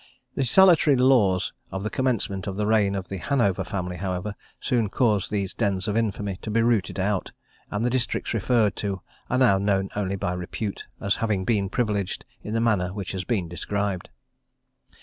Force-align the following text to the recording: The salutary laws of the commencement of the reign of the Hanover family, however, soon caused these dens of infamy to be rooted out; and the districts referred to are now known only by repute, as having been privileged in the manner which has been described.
The 0.33 0.45
salutary 0.45 0.95
laws 0.95 1.53
of 1.71 1.83
the 1.83 1.91
commencement 1.91 2.47
of 2.47 2.55
the 2.55 2.65
reign 2.65 2.95
of 2.95 3.09
the 3.09 3.17
Hanover 3.19 3.63
family, 3.63 3.97
however, 3.97 4.33
soon 4.59 4.89
caused 4.89 5.29
these 5.29 5.53
dens 5.53 5.87
of 5.87 5.95
infamy 5.95 6.37
to 6.41 6.49
be 6.49 6.63
rooted 6.63 6.99
out; 6.99 7.33
and 7.69 7.85
the 7.85 7.89
districts 7.91 8.33
referred 8.33 8.75
to 8.77 9.01
are 9.29 9.37
now 9.37 9.59
known 9.59 9.89
only 9.95 10.15
by 10.15 10.33
repute, 10.33 10.87
as 10.99 11.17
having 11.17 11.45
been 11.45 11.69
privileged 11.69 12.25
in 12.41 12.55
the 12.55 12.59
manner 12.61 12.91
which 12.91 13.11
has 13.11 13.25
been 13.25 13.47
described. 13.47 14.09